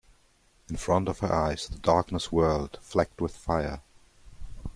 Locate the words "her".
1.19-1.31